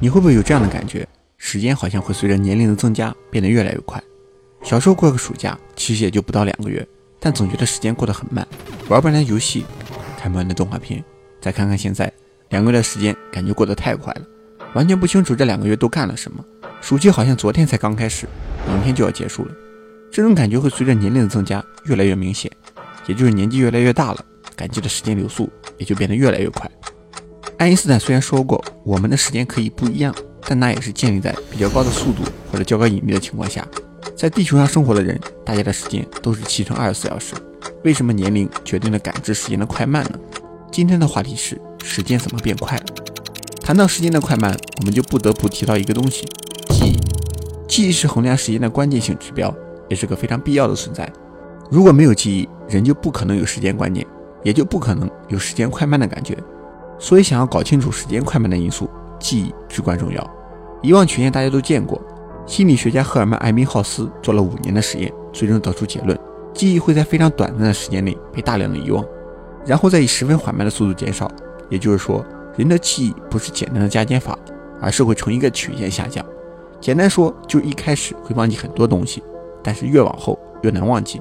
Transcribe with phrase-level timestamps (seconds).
[0.00, 1.06] 你会不会有这样的感觉？
[1.36, 4.02] 时间好像会随着年龄的增加变得越来越快。
[4.62, 6.86] 小时候过个暑假，其实也就不到两个月，
[7.20, 8.46] 但总觉得时间过得很慢。
[8.88, 9.64] 玩不完的游戏，
[10.18, 11.02] 看不完的动画片，
[11.40, 12.12] 再看看现在，
[12.48, 14.22] 两个月的时间感觉过得太快了，
[14.74, 16.44] 完全不清楚这两个月都干了什么。
[16.80, 18.26] 暑期好像昨天才刚开始，
[18.68, 19.52] 明天就要结束了。
[20.10, 22.50] 这种感觉会随着年龄的增加越来越明显，
[23.06, 24.24] 也就是年纪越来越大了，
[24.56, 26.70] 感觉的时间流速也就变得越来越快。
[27.58, 30.14] 爱因斯坦虽然说过我们的时间可以不一样，
[30.46, 32.22] 但那也是建立在比较高的速度
[32.52, 33.66] 或者较高引力的情况下。
[34.16, 37.34] 在地球上生活的人，大家的时间都是七乘二十四小时。
[37.82, 40.12] 为什么年龄决定了感知时间的快慢呢？
[40.70, 42.80] 今天的话题是时间怎么变快。
[43.60, 46.24] 谈到时间的快慢，我们就不得不提到一个东西——
[46.70, 46.96] 记忆。
[47.66, 49.52] 记忆是衡量时间的关键性指标，
[49.88, 51.10] 也是个非常必要的存在。
[51.70, 54.06] 如果没有记忆，人就不可能有时间观念，
[54.44, 56.36] 也就不可能有时间快慢的感觉。
[56.98, 58.88] 所以，想要搞清楚时间快慢的因素，
[59.20, 60.30] 记忆至关重要。
[60.82, 62.00] 遗忘曲线大家都见过，
[62.46, 66.18] 心理学家赫尔曼·艾宾浩斯做了五年的实验，最终得出结论：
[66.52, 69.04] 记忆会在非常短暂的时间内被大量的遗忘，
[69.64, 71.30] 然后再以十分缓慢的速度减少。
[71.68, 72.24] 也就是说，
[72.56, 74.36] 人的记忆不是简单的加减法，
[74.80, 76.24] 而是会呈一个曲线下降。
[76.80, 79.22] 简单说，就是一开始会忘记很多东西，
[79.62, 81.20] 但是越往后越难忘记。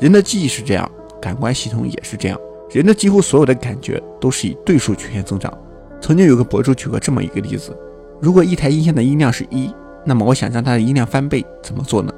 [0.00, 2.38] 人的记忆是这样，感官系统也是这样。
[2.72, 5.52] 人的几乎所有的感觉都是以对数曲线增长。
[6.00, 7.76] 曾经有个博主举过这么一个例子：
[8.20, 9.70] 如果一台音箱的音量是一，
[10.04, 12.12] 那么我想让它的音量翻倍，怎么做呢？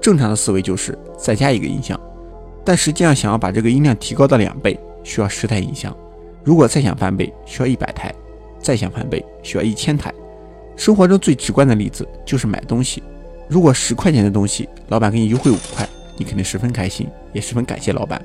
[0.00, 2.00] 正常的思维就是再加一个音箱，
[2.64, 5.94] 但实际上想要把这个音量提高到两倍，需要十台音箱。
[6.42, 8.10] 如果再想翻倍，需要一百台；
[8.58, 10.12] 再想翻倍，需要一千台。
[10.76, 13.02] 生活中最直观的例子就是买东西。
[13.48, 18.20] 如果十块钱的东西，老板给你优惠五块，你肯定十分开心，也十分感谢老板。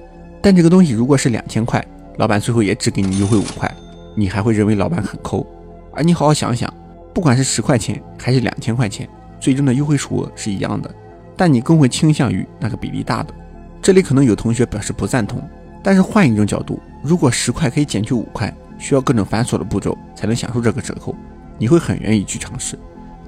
[0.46, 1.84] 但这个东西如果是两千块，
[2.18, 3.68] 老板最后也只给你优惠五块，
[4.14, 5.44] 你还会认为老板很抠。
[5.92, 6.72] 而你好好想想，
[7.16, 10.96] 不管是十块钱还是两千块钱，最终的优惠数额是一样的，
[11.36, 13.34] 但你更会倾向于那个比例大的。
[13.82, 15.42] 这里可能有同学表示不赞同，
[15.82, 21.16] 但是换一种角度，如果十块可以减去五块，需要各种繁琐的步骤才能享受这个折扣，
[21.58, 22.78] 你会很愿意去尝试。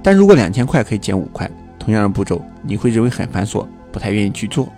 [0.04, 1.50] 但如果两千块可以减五块，
[1.80, 4.72] 同样的步骤，你会认为很繁琐，不太愿意去做。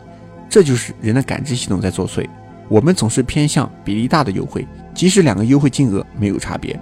[0.50, 2.28] 这就是人的感知系统在作祟，
[2.68, 6.78] 我们总是偏向比例大的优惠，即使两个优惠金额没有差别。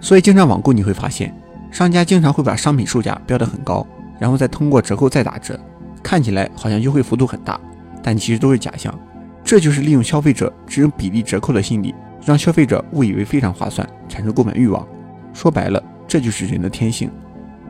[0.00, 1.34] 所以经常网购你会发现，
[1.70, 3.86] 商家经常会把商品售价标得很高，
[4.18, 5.58] 然后再通过折扣再打折，
[6.02, 7.58] 看起来好像优惠幅度很大，
[8.02, 8.96] 但其实都是假象。
[9.42, 11.94] 这就是利用消费者只有比例折扣的心理，
[12.24, 14.86] 让消费者误以为非常划算，产生购买欲望。
[15.32, 17.10] 说白了，这就是人的天性。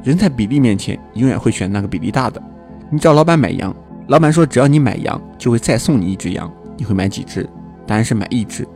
[0.03, 2.43] 人在比例面前永远会选那个比例大的。
[2.91, 3.75] 你找老板买羊。
[4.09, 6.53] 老板说：“只要你买羊，就会再送你一只羊。
[6.77, 7.49] 你会买几只？
[7.87, 8.67] 当然是买一只，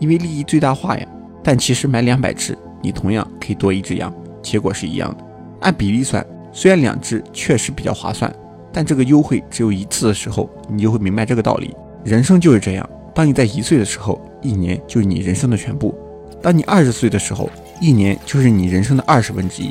[0.00, 1.06] 因为利益最大化呀。
[1.44, 4.12] 但其实买两百只，你同样可以多一只羊，
[4.42, 5.24] 结果是一样的。
[5.60, 8.34] 按比例算，虽然两只确实比较划算，
[8.72, 11.72] 但这个优惠只有一次的时候，你就会明白这个道理。
[12.04, 15.94] 人生就是这样，当你在一岁的时候，一年就是你人生的全部；
[16.42, 17.48] 当你二十岁的时候，
[17.80, 19.70] 一年就是你人生的二十分之一；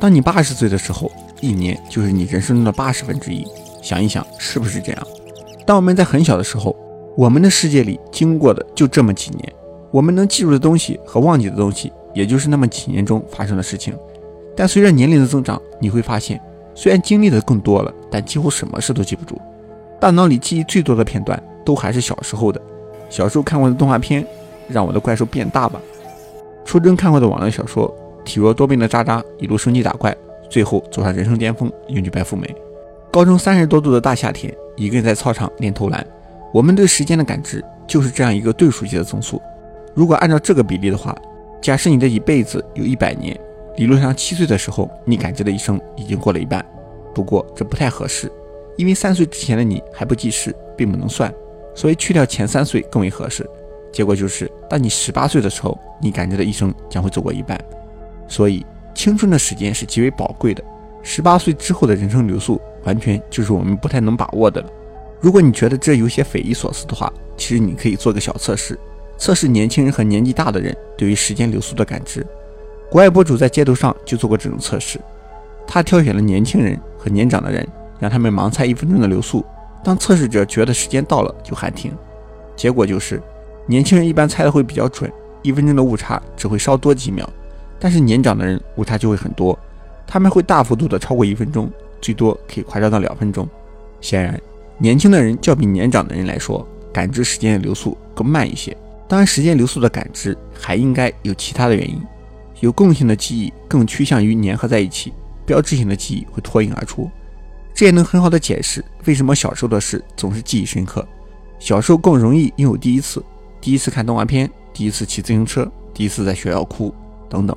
[0.00, 3.46] 当你八十岁的时候，一年就是你人生中的八十分之一。”
[3.84, 5.06] 想一想，是不是这样？
[5.66, 6.74] 当我们在很小的时候，
[7.18, 9.52] 我们的世界里经过的就这么几年，
[9.90, 13.94] 我们能记住的东西和忘记的东西，也就是那么几年中发生的事情。
[14.56, 16.40] 但随着年龄的增长，你会发现，
[16.74, 19.38] 虽然经历的更多了，但几乎什么事都记不住。
[20.00, 22.58] 大脑里记忆最多的片段，都还是小时候的。
[23.10, 24.26] 小时候看过的动画片，
[24.66, 25.78] 让我的怪兽变大吧；
[26.64, 30.16] 初中看过的网络小说，体弱多病的渣渣一路升级打怪，
[30.48, 32.48] 最后走上人生巅峰，迎娶白富美。
[33.14, 36.04] 高中三十多度的大夏天，一个人在操场练投篮。
[36.52, 39.40] 我们对时间的感知就是这样一个对数级的增速。
[39.94, 41.16] 如果按照这个比例的话，
[41.62, 43.38] 假设你的一辈子有一百年，
[43.76, 46.66] 理论上七岁的时候，你感知的一生已经过了一半。
[47.14, 48.28] 不过这不太合适，
[48.76, 51.32] 因为三岁之前的你还不记事，并不能算，
[51.72, 53.48] 所以去掉前三岁更为合适。
[53.92, 57.56] 结果就是，当你十八岁的时候，你感知的一生将会走过一半。
[58.26, 60.60] 所以，青春的时间是极为宝贵的。
[61.04, 62.60] 十八岁之后的人生流速。
[62.84, 64.68] 完全就是我们不太能把握的了。
[65.20, 68.78] 如果你觉得这有些匪夷所思的话，其实你可以做个小测试，
[69.16, 72.24] 测试年轻人和年纪大的人对于时间流速的感知。
[72.90, 75.00] 国外博主在街头上就做过这种测试，
[75.66, 77.66] 他挑选了年轻人和年长的人，
[77.98, 79.44] 让他们盲猜一分钟的流速。
[79.82, 81.92] 当测试者觉得时间到了就喊停，
[82.54, 83.20] 结果就是
[83.66, 85.10] 年轻人一般猜的会比较准，
[85.42, 87.28] 一分钟的误差只会稍多几秒，
[87.78, 89.58] 但是年长的人误差就会很多，
[90.06, 91.70] 他们会大幅度的超过一分钟。
[92.04, 93.48] 最多可以夸张到两分钟。
[94.02, 94.38] 显然，
[94.76, 98.76] 年轻的人较比年长的人来说，感知时间的流速更慢一些。
[99.08, 101.98] 当然，时间流速的感知还应该有其他的原因，
[102.60, 105.14] 有共性的记忆更趋向于粘合在一起，
[105.46, 107.10] 标志性的记忆会脱颖而出。
[107.72, 111.06] 这也能很好的解释为什么小时候的事总是记忆深刻。
[111.58, 113.24] 小时候更容易拥有第一次，
[113.62, 116.94] 第一次看动画片，第一次骑自行车，第一次在学校哭
[117.30, 117.56] 等等，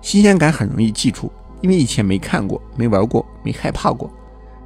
[0.00, 1.30] 新鲜感很容易记住，
[1.60, 4.10] 因为以前没看过、没玩过、没害怕过。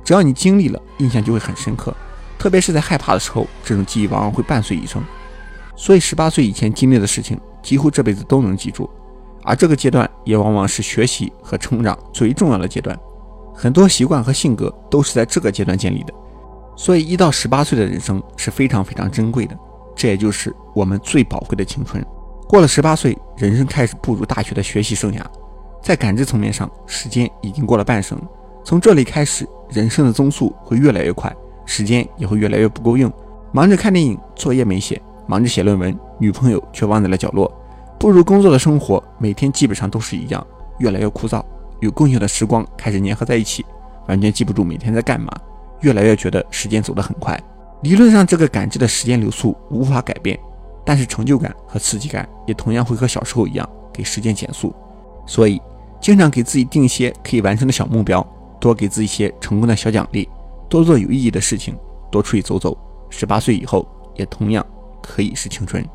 [0.05, 1.95] 只要你经历了，印象就会很深刻。
[2.39, 5.03] 特别是在害怕的时候，这种记忆往往会伴随一生。
[5.77, 8.89] 所以，十八岁以前经历的事情，几乎这辈子都能记住。
[9.45, 12.99] 而这个阶段也往往是学习和成长最重要的阶段，
[13.55, 16.13] 很多习惯和性格都是在这个阶段建立的。
[16.77, 19.59] 所以，一到十八岁的人生是非常非常珍贵的，
[19.95, 22.05] 这也就是我们最宝贵的青春。
[22.49, 25.23] 过了十八岁，人生开始步入大学的学习生涯，
[25.83, 28.21] 在感知层面上，时间已经过了半生。
[28.65, 31.35] 从这里开始，人生的增速会越来越快。
[31.65, 33.13] 时间也会越来越不够用，
[33.53, 37.53] 忙着看电影，作业没写；忙着写论文，女朋友却忘在了角落。
[37.99, 40.47] 步入工作的生活，每天基本上都是一样，
[40.79, 41.43] 越来越枯燥。
[41.81, 43.65] 有共性的时光开始粘合在一起，
[44.07, 45.31] 完全记不住每天在干嘛，
[45.81, 47.39] 越来越觉得时间走得很快。
[47.83, 50.39] 理论上，这个感知的时间流速无法改变，
[50.85, 54.75] 但是成就感和刺激感也同样会和小时候一样给时间减速。
[55.29, 55.61] 所以，
[56.01, 58.27] 经常给自己定一些可以完成的小目标，
[58.59, 60.27] 多给自己一些成功的小奖励。
[60.71, 61.77] 多做有意义的事情，
[62.11, 62.77] 多出去走走。
[63.11, 63.87] 十八岁以后，
[64.17, 64.65] 也同样
[65.03, 65.87] 可以是青春。